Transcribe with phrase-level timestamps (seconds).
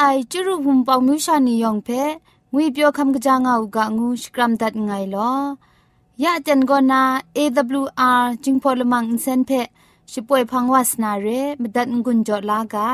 [0.00, 1.88] ไอจุรุภุมปองมิวชานียองเพ
[2.52, 5.32] งุยเปียวคำกะจางอูกะงูสกรัมดัดไงลอ
[6.22, 7.02] ยะจันโกนา
[7.36, 9.50] AWR จิงพอลมังอินเซนเพ
[10.10, 11.28] ชิป่วยพังวาสนาเร
[11.62, 12.88] มดัดงุนจอลากา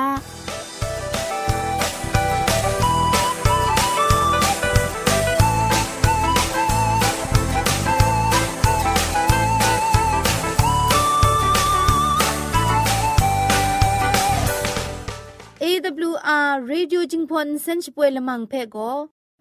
[16.53, 18.91] AWR Radio จิงพอนเซนช่วยละมังเพ่ก็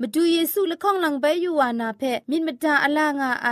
[0.00, 3.48] มาดูเยซูละข้องหลังใบยูวานาเพมินมตาอลางาไอ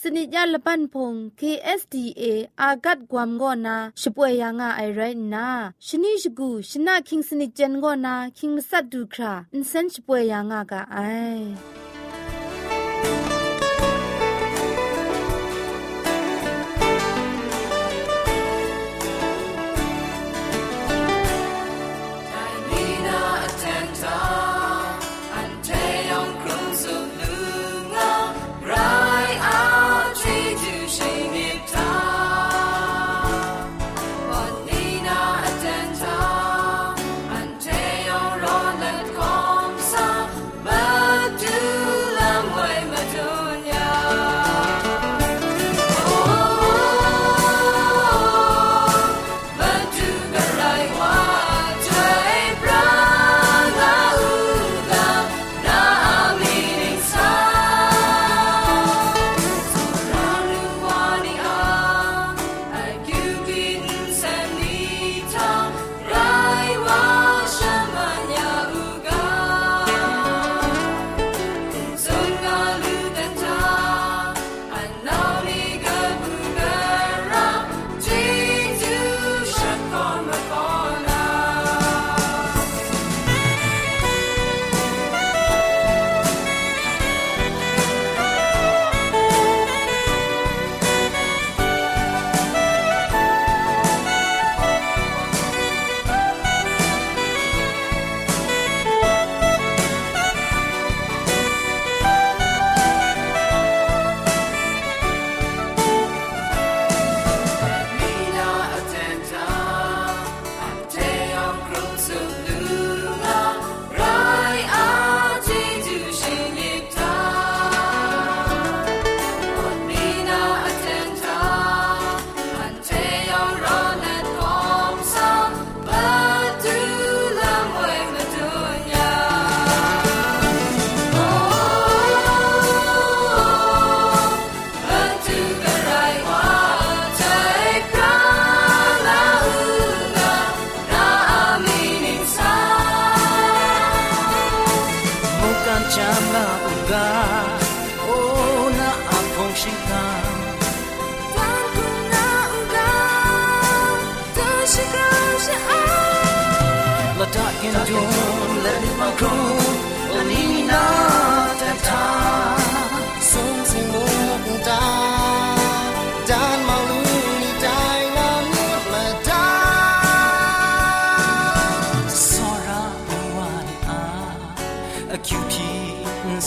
[0.00, 2.22] สนิจยาละปันพง KSDA
[2.60, 5.00] อากัดกวมกอนาช่วยยังาไอไร
[5.34, 5.48] นา
[5.86, 10.96] ชนิชกูชนะคิงสนิจเจนกอนาคิงมัสัดดูคราอินเซนช่วยยังากาไอ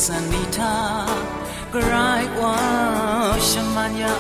[0.08, 1.04] Sanita,
[1.72, 4.18] Grai Wa Shamanya.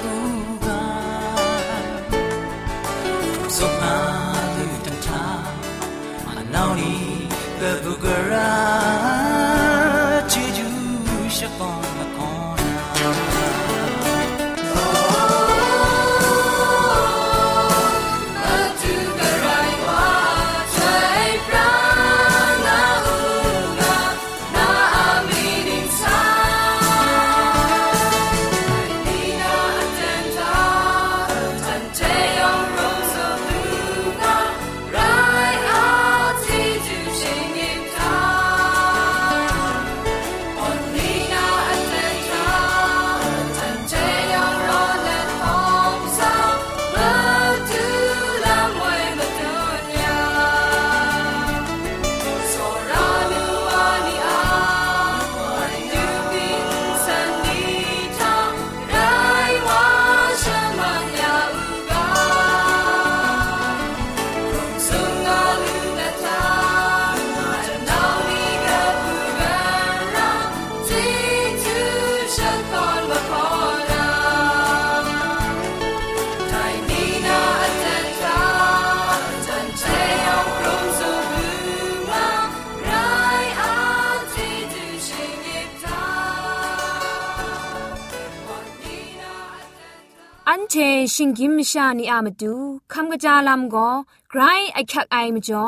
[90.70, 90.76] เช
[91.14, 92.54] ชิงกิมชานีอามาดู
[92.92, 93.90] คำกระจาลำก็
[94.30, 94.40] ไกร
[94.74, 95.66] ไอคักไอมจ่อ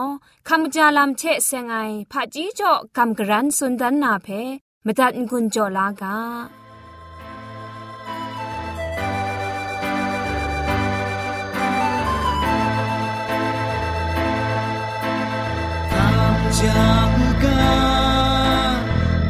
[0.48, 1.76] คำกระจาลำเชเซงไอ
[2.10, 4.28] ผาจีจ่อคำกระรันสุนดันนาเพ
[4.84, 6.16] ม่ตัดกุญจ่อลากา
[16.58, 17.74] จากกา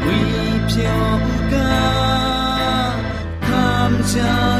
[0.04, 0.20] วิ
[0.66, 1.14] เพียว
[1.52, 1.72] กา
[3.46, 4.59] คำจาก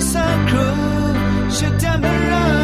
[0.00, 0.66] Sacro,
[1.48, 2.63] je t'aimerai.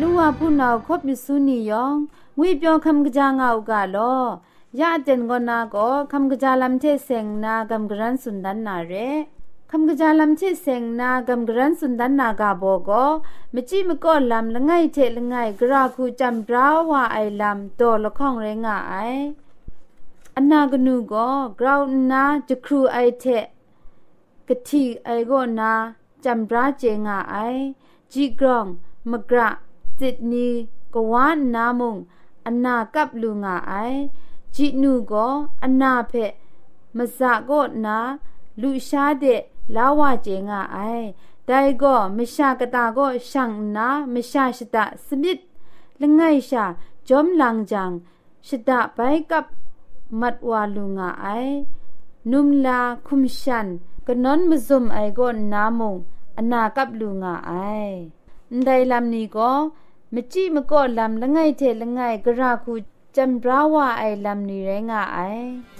[0.00, 1.90] လူဝဖုနာခပ်မစုနီယော
[2.38, 4.22] ငွေပြောခမ်ကကြငောက်ကလော
[4.80, 9.08] ရတဲ့ငောနာကိုခမ်ကကြလမ်တဲ့ဆင်နာဂမ်ဂရန်စੁੰဒန်နာရဲ
[9.72, 13.04] คำกะจาลำเทเซงนากำกรันสุนันนาเรคำกะจาลำเทเซงนากำกรันสุนดันนากาโบก็
[13.54, 18.94] มจิมก็ลำละไงเทละไงกราคูจำราวาไอลำโตละข้องเรงไอ
[20.34, 21.28] อันนากนูก็
[21.60, 21.82] กราว
[22.12, 23.24] นาจะครูไอเท
[24.46, 25.72] กทีไอโกนา
[26.24, 27.36] จำราเจงาไอ
[28.12, 28.66] จีกรอง
[29.10, 29.48] มกระ
[30.00, 30.48] จิตนี
[30.94, 31.96] กวานนามุง
[32.44, 33.72] อันนากับลุงไอ
[34.54, 35.26] จินูก็
[35.62, 36.12] อันนาเพ
[36.96, 37.98] มสะก็นา
[38.62, 39.26] ลุชาเด
[39.76, 40.78] ลาวาเจงาไอ
[41.46, 45.38] แต่ก็มชากตาก็ช่างนามชาชตะสมิด
[46.00, 46.64] ละไงชา
[47.08, 47.90] จอมลังจัง
[48.48, 48.98] ชตะไป
[49.30, 49.44] กับ
[50.20, 51.26] มัดวาลุงาไอ
[52.30, 53.66] นุมลาคุมชัน
[54.06, 55.96] กนนมซุมไอก็นามุง
[56.36, 57.52] อนากับลุงาไอ
[58.64, 59.50] ได้ลำนี้ก็
[60.14, 62.74] มจิมก็ลำละไงเทละไงกระคู
[63.16, 65.77] จำราว่าไอลำนี้แรงไอใจงามูลูไอ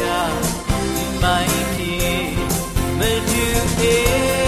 [0.00, 0.32] my
[0.96, 1.92] di maiki
[2.98, 4.39] menuju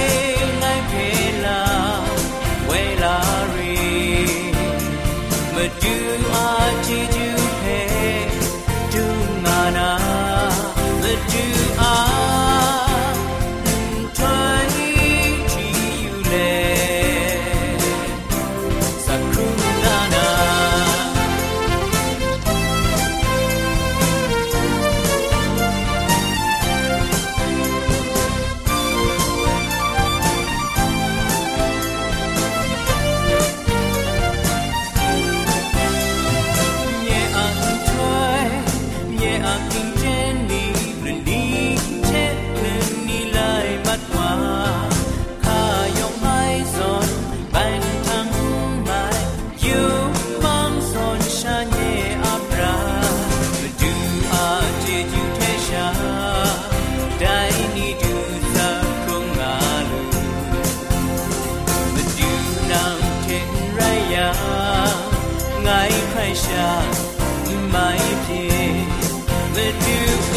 [69.56, 69.99] มาดู
[70.32, 70.37] เอ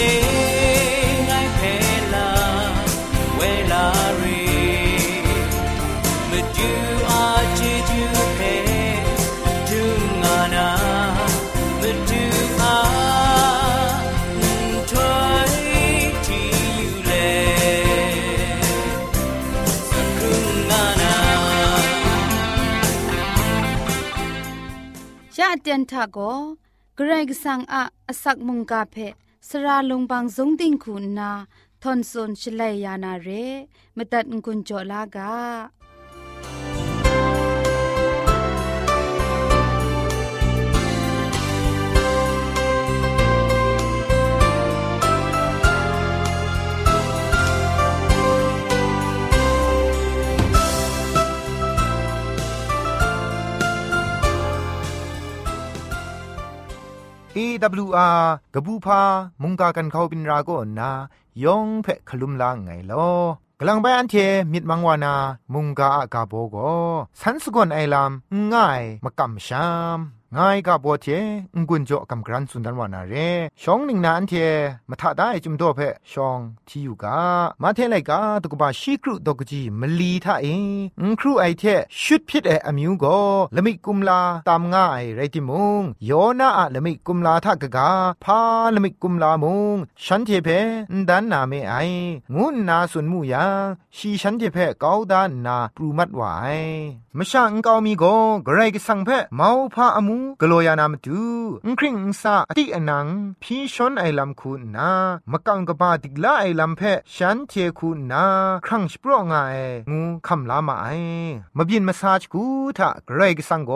[1.12, 1.60] งไงเพ
[28.08, 28.96] อสักมุงกาเพ
[29.50, 31.32] สระลงบางสงติงคุณนา
[31.82, 33.30] ทอนซนชลัยยานาเร
[33.98, 35.32] มตัดกุญจลากา
[57.38, 58.24] AWR
[58.54, 59.02] กบูพา
[59.42, 60.50] มุงกากันเขาบินราโก
[60.80, 60.92] นา
[61.44, 63.10] ยองเพะขลุมลางไงลอ
[63.60, 64.16] กลังไปอันเท
[64.52, 65.16] มิดมังวานา
[65.54, 66.58] มุงกาอากาโบโก
[67.22, 68.12] สันสกอนไอลาม
[68.54, 70.00] ง่ายมากำชาม
[70.38, 71.08] ง่ายกาโบเท
[71.62, 73.14] งกุนโจกำกรันสุนันวานาเร
[73.62, 74.34] ชองหนึ่งนานเท
[74.90, 77.20] มาถ้าได้จุมโตเพะชองที่อยู่กา
[77.62, 80.48] มาเทไลกาตุกบาชีครุดกจีมลีท่าเอ
[81.10, 81.64] งครูไอเท
[82.02, 83.06] ชุดพิษเออมิวโก
[83.56, 87.90] ละมิกุมลาตามง่ายไรติมุงโยนาอะละมิกุมลาทากกา
[88.24, 88.40] พา
[88.76, 90.50] ละมิกุมลามุงฉันเทเพ
[91.10, 91.76] ดันนาเมไอ
[92.36, 93.46] งุนนาสุนมูยา
[93.96, 96.22] ชีฉันเทเพกาวดานนาปรูมัดว
[97.20, 98.06] มชาอังกาวมีโก
[98.48, 101.24] กไรกสังเพเมาพาอมูกโลยานามตู
[101.66, 103.08] อังคริงซาอติอนัง
[103.42, 104.90] พีชอนไอลัมคูนา
[105.32, 106.82] มะกังกบาติกลาไอลัมเพ
[107.16, 108.26] ฉันเทคูนา
[108.66, 109.38] ครั้งสปรองไอ
[109.92, 110.88] งูคำลามาไอ
[111.58, 112.46] มาบินมาซาจกู
[112.78, 113.72] ทะกรกสังโก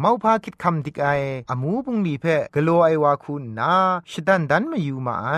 [0.00, 1.06] เมาพาคิดคำดิกไอ
[1.50, 3.74] อามูปุงลีเพกโลไอวาคูนา
[4.10, 5.30] ชดันดันมาอยู่มาไอ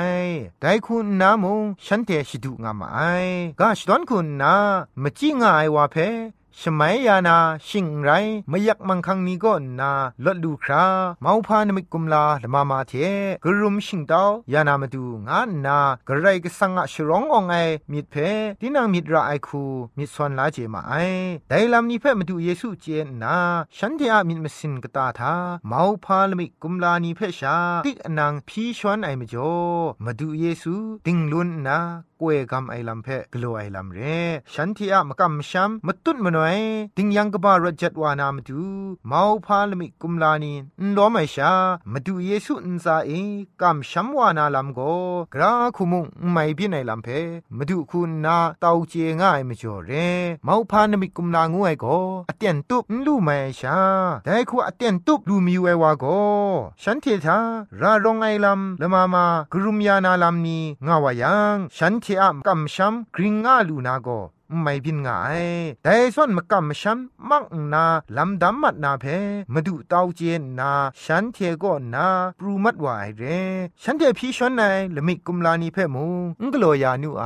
[0.60, 2.98] ได้คูนามงฉันเทชิดุงามาไอ
[3.60, 4.54] กาชดอนคูนา
[5.02, 5.98] มาจิงไอวาเพ
[6.60, 7.36] ชมัยยานา
[7.68, 8.10] ชิงไร
[8.48, 9.92] ไม่ยักมังคังนี้ก็นา
[10.24, 10.84] ลดลูครา
[11.22, 12.92] เมาพานมิกุมลาละมามาเท
[13.44, 14.22] กรุมชิงดา
[14.52, 17.54] ยานามาดูงานนากระไรก็สังอะชรององไอ
[17.92, 18.14] มิดเพ
[18.60, 19.64] ดินางมิดราไอคู
[19.96, 20.94] มิดสวนลาเจมาไอ
[21.48, 23.36] ไดลามนี้เพมาดูเยซูเจนนา
[23.76, 25.34] ฉันเทอามิดมสินกตาทา
[25.68, 29.54] เมาพานมิกุมลานีเพชาติกอนังพีชวนไอมจ่อ
[30.04, 30.74] มาดูเยซู
[31.06, 31.78] ติงลุนนา
[32.20, 34.00] กวยกำไอลำเพกลัวไอลำเร
[34.54, 36.58] ฉันที่อะมกำช้ำมาตุนมาหน่อย
[36.96, 38.60] ติงยังกบารจัดวานามดู
[39.08, 41.52] เมาพาลมิกุมลานีนล้อมไอชา
[41.92, 43.10] มาดูเยซูอินซาเอ
[43.62, 44.80] กำช้ำวานาลำโก
[45.34, 47.08] กราคุมุงไม่พินัยลำเพ
[47.56, 49.90] มาดูคุณนาเตาเจง่ายมจ่อเร
[50.44, 51.86] เมาพานมิกุมลางวยโก
[52.28, 53.78] อเตียนตุบลู่ไม่ชา
[54.24, 56.04] แต่คูอเตียนตุบลูมิวไอวาโก
[56.82, 57.38] ฉันเทธา
[57.80, 64.10] รารองไอลำละมามากรุมยานาลำนี้งาวายังฉันเทอะกำช้ำกริงงาลูนาโก
[64.62, 65.42] ไม่บินง่าย
[65.84, 66.98] แต่ส่วนมกำมชัม
[67.30, 67.84] มักนา
[68.16, 69.04] ลำดำมัดนาเพ
[69.52, 70.72] มาดูเต้าเจนนา
[71.02, 72.06] ฉันเทก็นา
[72.38, 73.22] ปรูมัดวายเร
[73.82, 74.62] ฉันเทพีชนใน
[74.96, 76.06] ละมิกุมลานีเพมู
[76.42, 77.24] งกโลยานูไอ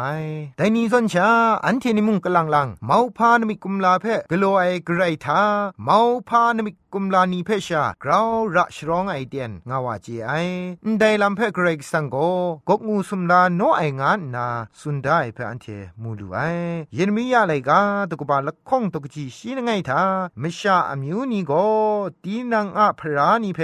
[0.57, 1.29] แต่นี่ส่วนชา
[1.65, 5.43] อันเทนิมุงกลังลังเมาพานมิกุมลาเพกโลไอไกรทา
[5.85, 10.30] เมาพานมิ กุมลานีเพชากราวระชรองไอเดียนงาวาจีไอ
[10.99, 12.16] ได้ลำเพเกรกสังโก
[12.68, 14.47] กกงูสุมลาโนไองานนา
[14.80, 15.66] สุนได้เพอันเท
[16.02, 16.38] มูดูไอ
[16.94, 17.80] เยนมียาไลกา
[18.11, 20.02] ตกบาละข้องตกจีชีนไงทา
[20.42, 21.52] มชาอมิวนีโก
[22.25, 23.61] ตีนังอะพรานีเพ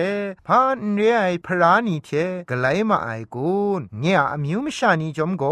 [0.46, 2.10] พานเรไอพรานีเท
[2.48, 5.44] กไลมาไอกุนเงียอมิวมชานีจอมโก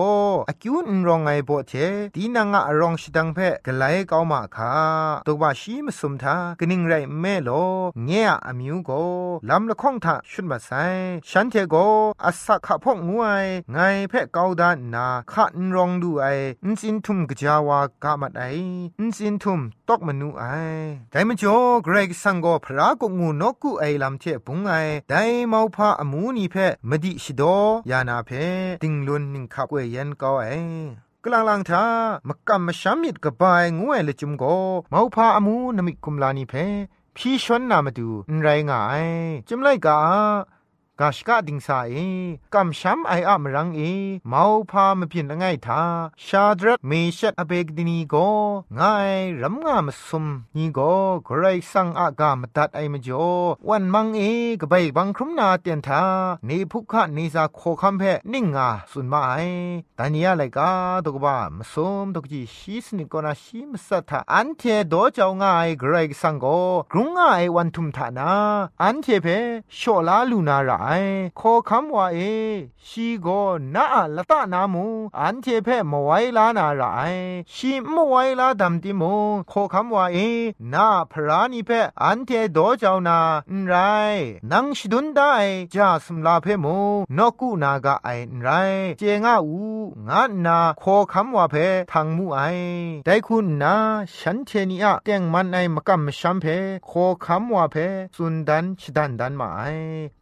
[0.48, 1.72] อคิวนรองไอโบเท
[2.14, 4.72] ตีนังอะรองชิดังเพกไลกาวมาคา
[5.26, 7.50] ตกบาชีมสุมทากนิงไรแม่โล
[8.04, 8.90] เงียอมิวโก
[9.50, 10.70] ลำละข้องทาชุนมาไซ
[11.30, 11.76] ฉันเทโก
[12.24, 13.78] อสักขะพกงวยไง
[14.08, 16.26] เพกาดานนาขันรองดูไอ
[16.64, 18.44] อินสินทุมกจาวากามัดไอ
[18.98, 20.44] อินสินทุมตอกมนูไอ
[21.10, 24.72] แต่มจ่อเกรกสังโกพระกุงูนกุไอลำเทปุงไอ
[25.08, 26.56] แต่มาพาอมูนีเพ
[26.88, 27.42] มดิชิโด
[27.90, 28.30] ยานาเพ
[28.82, 30.50] ติงลุนนิงขับเวยันกอไอ
[31.24, 31.84] กลางลังทา
[32.28, 34.44] มกำมชามิดกบายงวยเลยจุมโก
[34.90, 36.54] เมาพาอมูนมิกุมลานีเพ
[37.16, 38.08] พี่ชนนามาดู
[38.42, 39.04] ไรงาย
[39.48, 39.98] จุมไลกา
[41.00, 41.96] กาชกะดิงสาเอ
[42.54, 43.80] กำช้ำไออะมรังเอ
[44.28, 45.82] เมาพามเพียนละไงทา
[46.26, 48.14] ชาดรักเมชัดอเบกดินีโก
[48.78, 50.26] ง่ายรำงามสม
[50.56, 50.80] นี่โก
[51.26, 53.26] กรสั่งอากามตัดไอมจ่อ
[53.68, 54.22] วันมังเอ
[54.60, 56.02] กะไปบังครุมนาเตียนทา
[56.46, 58.02] เนพุกะเนซาโคคัมเพ
[58.32, 59.32] นิ่งงาสุนมาไอ
[59.98, 60.70] ตานียะไลกา
[61.04, 66.46] ตกบามสมตกจีชีสนิกนาชีมสัทธาอันเทโดเจ้าง่ายกรสั่งโก
[66.92, 68.30] กรุงง่ายวันทุมทานา
[68.82, 69.26] อันเทเพ
[69.76, 70.83] โชลาลูนารา
[71.40, 72.18] ขอคำว่าเอ
[72.86, 73.28] ชีโก
[73.74, 73.84] นา
[74.16, 74.86] ละตะนามู
[75.20, 76.82] อันเทเพ่มไว้ลานาไร
[77.54, 79.14] ชีมไว้ลาดัมติมู
[79.50, 80.18] ขอคำว่าเอ
[80.74, 83.18] นาพรานิเพ่อันเทโดเจ้านา
[83.66, 83.74] ไร
[84.52, 85.32] นังชิดุนได้
[85.74, 86.76] จาสมลาเพ่มู
[87.16, 88.08] นกุนากะไอ
[88.40, 88.48] ไร
[88.98, 89.60] เจงาอู
[90.08, 92.40] งานาขอคำว่าเพ่ทางมูไอ
[93.04, 93.74] แต่คุณนา
[94.18, 96.56] ฉันเทนีอะแต่งมันไอมกำมชัมเพ่
[96.90, 99.62] ขอคำว่าเพ่สุนดันชิดันดันมาไอ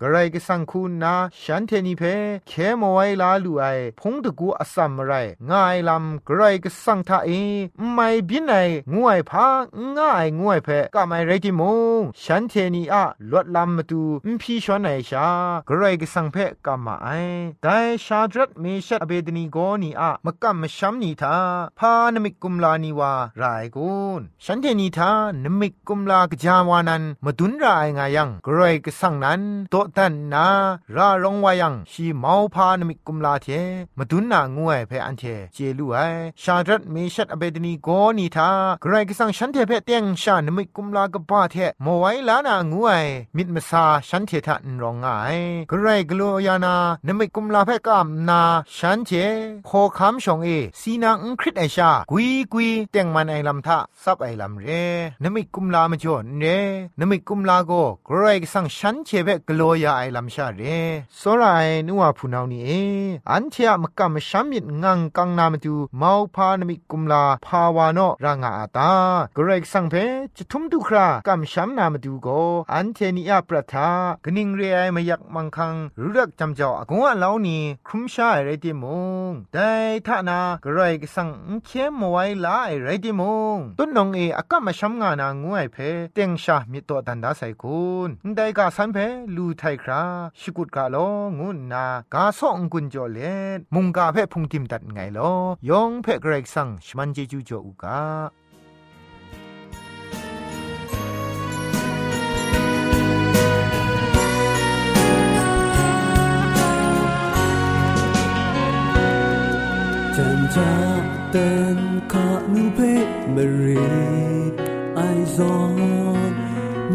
[0.00, 2.02] กระไรก็สังคุณนาฉันเทนีเพ
[2.48, 3.64] เคมไว้ลาลูไอ
[4.00, 5.12] พงตะกูอสัมไร
[5.50, 7.30] ง่ายลำกรก็สังทาเอ
[7.92, 8.54] ไม่บินไอ
[8.94, 9.48] งวยพา
[9.96, 11.62] ง่ายงวยเพก็ไม่ไรที่ม
[11.98, 15.28] งฉันเทนีอะลดลำมาดูมพีชวนไหนชา
[15.68, 16.36] กรก็สังเพ
[16.66, 17.08] ก็มาไอ
[17.62, 21.36] แต่ชาดรัตเมชัดอเบดนีโกนีอะมกัมมชัมนีทา
[21.78, 23.12] พานมิกุมลานีวา
[23.42, 25.12] รายกุนฉันเทนีทา
[25.44, 30.41] นมิกุมลากจาวานันมาดุนรายงายังกรก็สังนั้นโตตันนา
[30.96, 33.46] รารองวายังชีเมาพานมิกุมลาเท
[33.98, 35.22] มาดุนนางวยเพอันเท
[35.54, 35.98] เจลูไอ
[36.42, 38.50] ชาดรัตเมชัดอเบดนีโกนีทา
[38.82, 45.06] ไกรกิสังฉันเทเพเตียงชานมิกุมลากบ้าเทมไว้ลานางวยมิดมซาฉันเททะนรองไง
[45.68, 46.74] ไกรกลัวยานา
[47.06, 48.42] นมิกุมลาเพกามนา
[48.76, 49.10] ฉันเท
[49.66, 50.48] โคคำชงเอ
[50.80, 54.68] สีนางอังคริตไอชากุยกุยเตียงมันไอลำทะซับไอลำเร
[55.22, 56.44] นมิกุมลามจ่อเน
[56.98, 57.72] นมิกุมลาโก
[58.06, 60.62] ไกรกิสังฉันเทเพกลัวยาไอลำชาเร
[61.20, 62.82] สรายนัวพูนาวนี่
[63.30, 68.92] อันเทียมกัมชามิดงังกังนามตูเมาพานมิกุมลาพาวานอรางาอาตา
[69.36, 69.94] กรกสังเพ
[70.36, 72.28] จะทุมดุครากัมชามนามตูโก
[72.72, 73.88] อันเทนียประทา
[74.24, 78.84] กนิงเรไอมยักมังคังรุรักจำเจาะกงว่าเหล่านี้คุมชาไรติม
[79.30, 79.72] งได้
[80.06, 81.30] ทานากรกสัง
[81.66, 83.22] เข้มไว้ลายอไรติม
[83.54, 85.76] งต้นนงเออากามชามงานางวยเพ
[86.14, 88.98] เตงชามิตตดันดาไซคุณได้กาสันเพ
[89.36, 90.02] ลูไทครา
[90.40, 90.96] ชิกุดกาโล
[91.38, 93.18] งุนากาส่องกุนจอเล
[93.74, 95.32] มุงกาเพ่พุงทิมตัดไงลอ
[95.68, 98.00] ยองเพ่เกรกสังชมันเจจูจออุกา
[110.16, 110.72] จันจา
[111.30, 111.78] เต็น
[112.12, 112.94] ขานูเพ่
[113.34, 113.76] มารี
[114.94, 115.00] ไอ
[115.36, 115.56] ซอ
[116.30, 116.32] น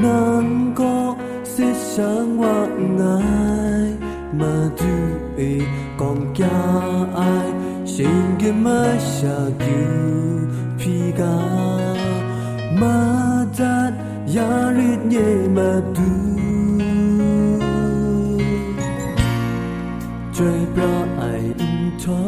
[0.04, 0.46] นัง
[0.80, 2.58] ก็ิสังว่า
[3.00, 3.20] ง่า
[3.88, 3.90] ย
[4.40, 4.96] มาดู
[5.36, 5.42] เอ
[6.00, 6.60] กองกา
[7.16, 7.22] ไอ
[7.92, 8.82] ชิงกิมา
[9.16, 9.82] ชากิ
[10.80, 11.38] พีกา
[12.82, 13.00] มา
[13.60, 13.92] จัด
[14.36, 14.50] ยา
[14.90, 15.18] ฤทธิ์เย
[15.58, 16.12] มาดู
[20.38, 21.24] จอยปราไอ
[21.60, 22.22] อินทอ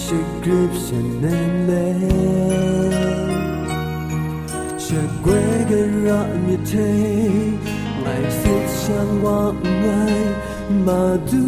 [0.00, 1.72] ชิกริปชันแนนเล
[4.88, 7.18] Share quê cái rõ như thế
[8.04, 10.26] Ngày xích sang hoa ngay
[10.86, 11.38] mà du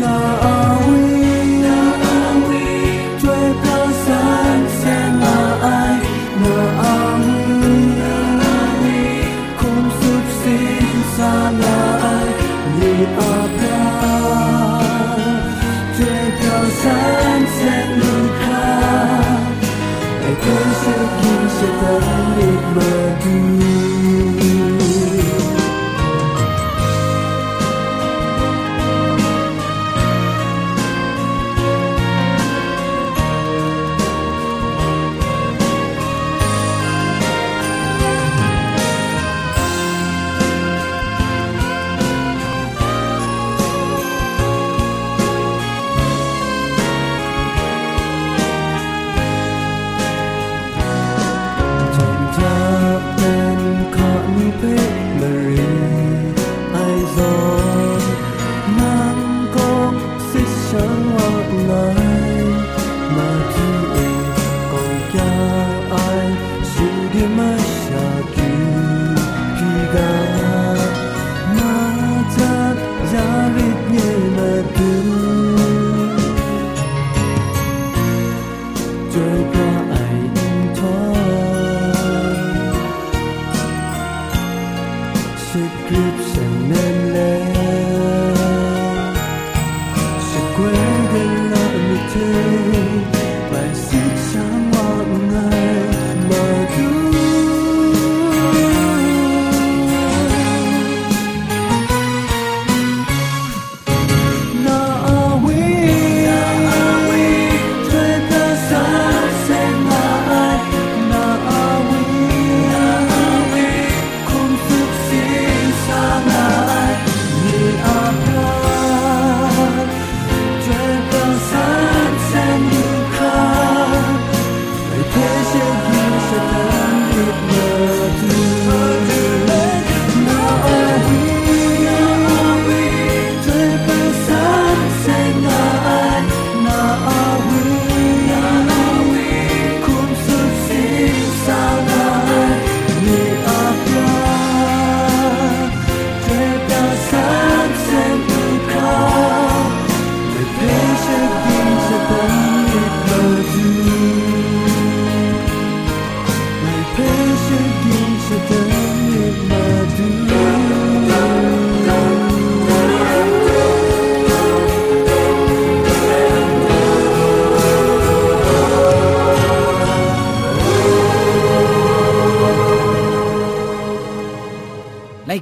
[0.00, 0.61] na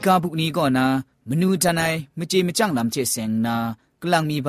[0.06, 0.86] กาบุกนี้ก็นา
[1.28, 1.82] มนูจันไอ
[2.18, 3.56] มเจมจังลำเจเซงนา
[4.02, 4.48] กลังมีใบ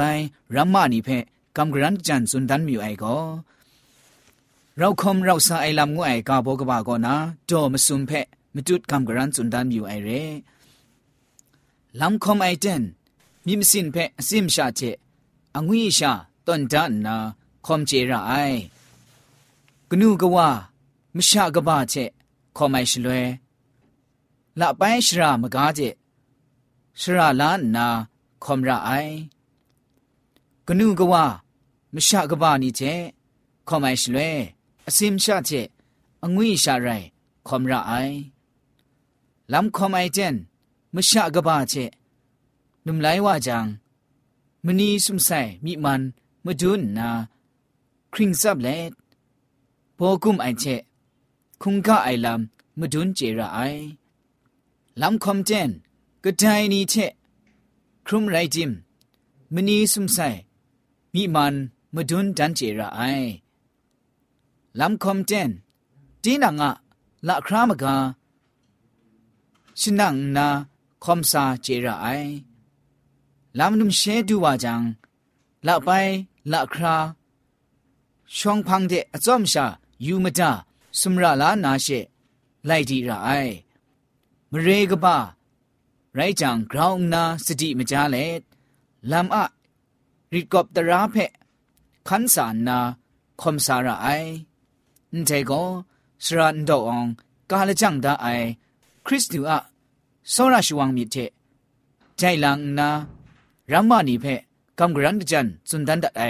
[0.55, 1.09] รัมมานีเพ
[1.57, 3.17] กำกรันจันสุนดันมิวไอก็
[4.77, 7.13] เราคมเราสาไอลำงูไอกาโบกบาก็นา
[7.45, 8.11] โดมสุมเพ
[8.55, 10.09] มจุดกำกรันสุนดันมิวไอเร
[11.99, 12.83] ลำคมไอเจน
[13.45, 13.95] มิมสินเพ
[14.27, 14.81] ซิมชาเจ
[15.55, 16.11] อังวิชา
[16.45, 17.15] ตอนดันนา
[17.65, 18.33] คมเจระไอ
[19.89, 20.49] กนูกว่า
[21.15, 21.95] มชากบาเจ
[22.57, 23.23] คอมไอชลวย
[24.59, 25.79] ละไปชรามกาเจ
[27.01, 27.87] ชราลานนา
[28.43, 28.91] คอมระไอ
[30.67, 31.25] กนูกว่า
[31.93, 32.81] มชากบานีเจ
[33.67, 34.37] คอมไอชลวย
[34.87, 35.51] อซิมชาเจ
[36.21, 36.87] องวิชาไร
[37.47, 37.93] คอมระไอ
[39.53, 40.35] ลำคอมไอเจน
[40.95, 41.73] มชากบาเจ
[42.85, 43.65] นุมไลว่าจัง
[44.65, 45.29] มณีสุมไซ
[45.65, 46.01] มีมัน
[46.45, 47.09] มดุนนา
[48.13, 48.91] คริงซับเลด
[49.95, 50.65] โบกุมไอเจ
[51.61, 53.59] คุงกะไอลำมดุนเจระไอ
[55.01, 55.69] ลำคอมเจน
[56.23, 56.93] กระจายนี้เช
[58.05, 58.71] ครุมไรจิม
[59.53, 60.17] มณีสุมไซ
[61.13, 61.55] มีมัน
[61.95, 63.01] มาดุนดันเจระไอ
[64.79, 65.49] ลำคอมเจน
[66.23, 66.71] จีนังอะ
[67.27, 67.95] ละครามกา
[69.79, 70.47] ชินังนา
[71.03, 72.07] คอมซาเจระไอ
[73.59, 74.81] ลำนุมเชดูว่าจัง
[75.67, 75.89] ละไป
[76.51, 76.97] ละครา
[78.37, 79.65] ช่องพังเดอจอมชา
[80.05, 80.51] ยูมดา
[80.99, 81.87] สมราลานาเช
[82.65, 83.29] ไลดีระไอ
[84.53, 85.17] มเรกบ้า
[86.15, 88.17] ไรจังกราวนาสติมจาเล
[89.11, 89.45] ลำอะ
[90.33, 91.15] ริกอบตราเพ
[92.07, 92.77] ขันสานนา
[93.41, 94.07] คมสาระไอ
[95.13, 95.61] นั่นใจก็
[96.25, 97.05] สระนดอง
[97.49, 98.27] กาลจังดาไอ
[99.05, 99.59] คริสตูอะ
[100.31, 101.15] โซราชวังมิเท
[102.17, 102.89] ใจลังนา
[103.71, 104.25] รัมมานีเพ
[104.79, 106.21] กำกรันจันสุนดันดาไอ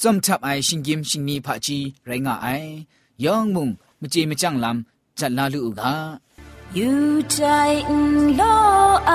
[0.00, 2.46] จอมทับไอชิงกิมชิงนีผาจีไรงาไอ
[3.24, 3.68] ยองมุง
[4.00, 5.92] มจีมจังลำจัดลาลูกา
[6.76, 7.04] อยู่
[7.34, 7.44] ใจ
[8.36, 8.42] โล
[9.06, 9.12] ไอ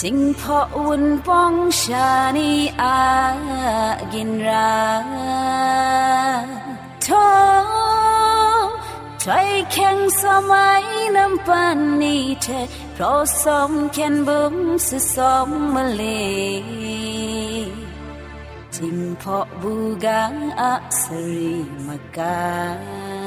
[0.00, 3.00] จิงพออุ่นป้องชานีอา
[4.12, 4.80] กินรา
[7.06, 7.30] ทอ
[9.22, 9.28] ใจ
[9.72, 10.84] แข็งสมัย
[11.16, 12.46] น้ำปันนี้เท
[12.92, 14.54] เพราะสมแข็นบุม
[14.88, 16.02] สสมมาเล
[16.52, 16.58] ย
[18.74, 20.22] จิงพอบูกา
[20.60, 21.54] อัสริ
[21.86, 23.19] มากา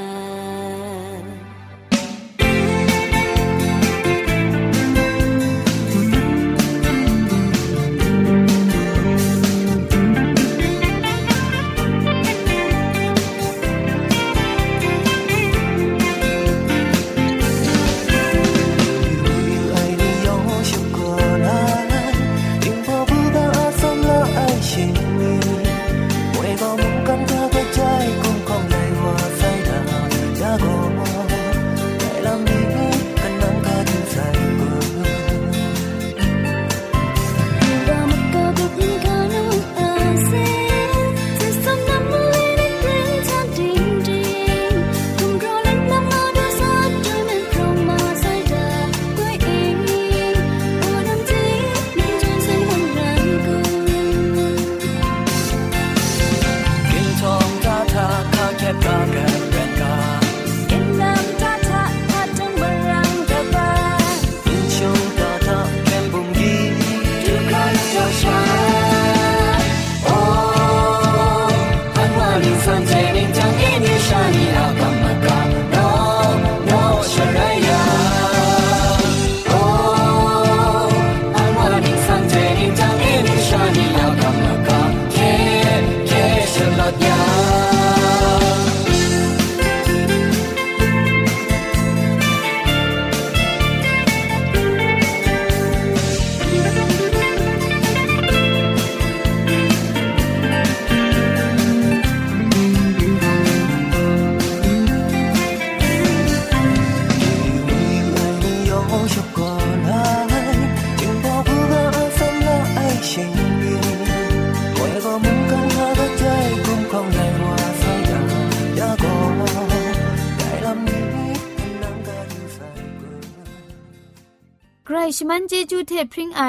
[125.17, 126.43] ชมันเจจูเทพริงไอ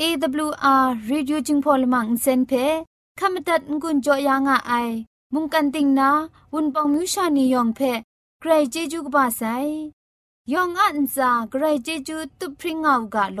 [0.00, 2.52] AWR Reducing Polymer เซนเพ
[3.18, 4.90] ขมตัดงุนจอยางอ้าย
[5.34, 6.10] มุงกันติงนา
[6.52, 7.80] วุนปองมิวชานียองเพ
[8.40, 9.42] ใครเจจูกบาไซ
[10.52, 13.40] ยองอันซาใครเจจูตุพริ้งเอากาโล